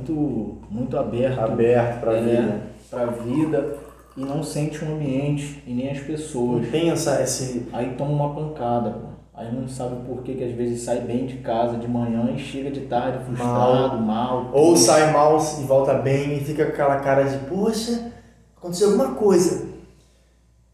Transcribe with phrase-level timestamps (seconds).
[0.00, 1.38] muito, muito aberto.
[1.38, 2.62] Aberto para a é, vida.
[2.90, 3.78] Para vida
[4.16, 6.62] e não sente o ambiente e nem as pessoas.
[6.62, 7.68] Não tem essa, esse...
[7.72, 9.10] Aí toma uma pancada, pô.
[9.32, 12.38] Aí não sabe por que, que às vezes sai bem de casa de manhã e
[12.38, 14.44] chega de tarde frustrado, mal.
[14.44, 18.12] mal Ou sai mal e volta bem e fica com aquela cara de, poxa,
[18.56, 19.70] aconteceu alguma coisa.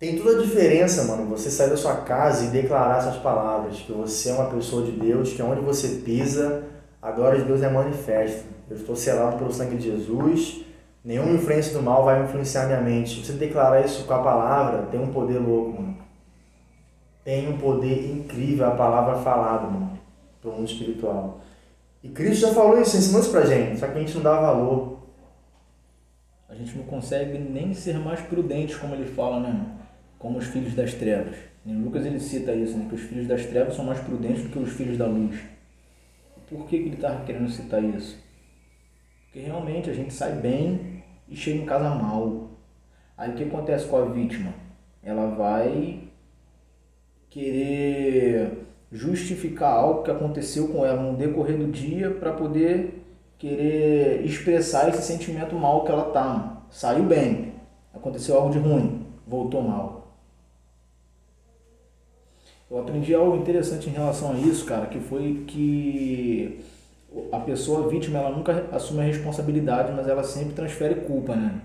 [0.01, 3.93] Tem toda a diferença, mano, você sair da sua casa e declarar essas palavras, que
[3.93, 6.65] você é uma pessoa de Deus, que onde você pisa,
[7.07, 8.45] a glória de Deus é manifesta.
[8.69, 10.65] Eu estou selado pelo sangue de Jesus,
[11.05, 13.25] nenhuma influência do mal vai influenciar minha mente.
[13.25, 16.07] Você declarar isso com a palavra tem um poder louco, mano
[17.27, 19.99] tem um poder incrível a palavra falada, mano,
[20.41, 21.41] pro mundo espiritual.
[22.01, 24.41] E Cristo já falou isso, ensinou isso pra gente, só que a gente não dá
[24.41, 25.01] valor.
[26.49, 29.67] A gente não consegue nem ser mais prudente, como ele fala, né?
[30.21, 31.35] Como os filhos das trevas.
[31.67, 32.87] Em Lucas ele cita isso, né?
[32.89, 35.37] Que os filhos das trevas são mais prudentes do que os filhos da luz.
[36.49, 38.19] Por que, que ele estava querendo citar isso?
[39.25, 42.51] Porque realmente a gente sai bem e chega em casa mal.
[43.17, 44.55] Aí o que acontece com a vítima?
[45.03, 46.09] Ela vai
[47.29, 53.05] querer justificar algo que aconteceu com ela no decorrer do dia para poder
[53.39, 56.63] querer expressar esse sentimento mal que ela tá.
[56.71, 57.55] Saiu bem,
[57.93, 60.06] aconteceu algo de ruim, voltou mal.
[62.71, 66.65] Eu aprendi algo interessante em relação a isso, cara, que foi que
[67.31, 71.61] a pessoa vítima ela nunca assume a responsabilidade, mas ela sempre transfere culpa, né?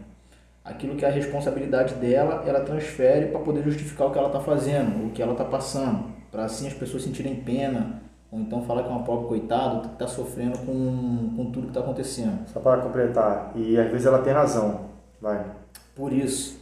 [0.64, 4.40] aquilo que é a responsabilidade dela, ela transfere para poder justificar o que ela está
[4.40, 8.84] fazendo, o que ela está passando, para assim as pessoas sentirem pena, ou então falar
[8.84, 12.48] que é uma pobre coitada que está sofrendo com, com tudo que está acontecendo.
[12.48, 14.82] Só para completar, e às vezes ela tem razão,
[15.20, 15.44] vai.
[15.96, 16.60] Por isso.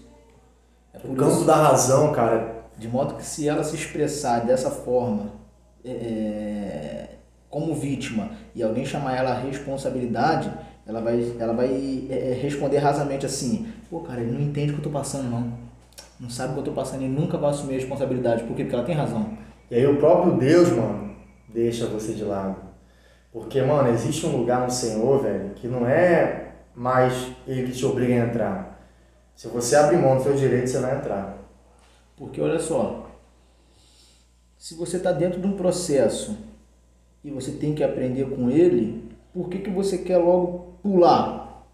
[0.93, 2.58] É por o campo isso, da razão, cara.
[2.79, 5.33] De modo que se ela se expressar dessa forma,
[5.83, 7.09] é, é
[7.49, 10.51] como vítima, e alguém chamar ela a responsabilidade,
[10.87, 14.73] ela vai, ela vai é, é, responder rasamente assim: pô, cara, ele não entende o
[14.75, 15.53] que eu tô passando, não.
[16.19, 18.43] Não sabe o que eu tô passando e nunca vai assumir a responsabilidade.
[18.43, 18.63] Por quê?
[18.63, 19.37] Porque ela tem razão.
[19.69, 21.15] E aí o próprio Deus, mano,
[21.49, 22.55] deixa você de lado.
[23.31, 27.85] Porque, mano, existe um lugar no Senhor, velho, que não é mais ele que te
[27.85, 28.79] obriga a entrar.
[29.35, 31.37] Se você abrir mão do seu direito, você vai entrar.
[32.19, 33.09] Porque, olha só,
[34.57, 36.37] se você está dentro de um processo
[37.23, 41.65] e você tem que aprender com ele, por que, que você quer logo pular?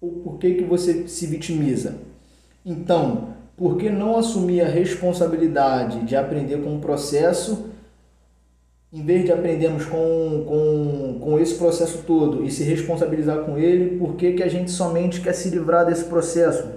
[0.00, 1.98] Ou por que, que você se vitimiza?
[2.64, 7.70] Então, por que não assumir a responsabilidade de aprender com o processo,
[8.92, 13.98] em vez de aprendermos com, com, com esse processo todo e se responsabilizar com ele,
[13.98, 16.68] por que, que a gente somente quer se livrar desse processo?